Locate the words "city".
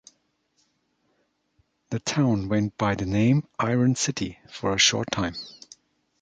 3.95-4.39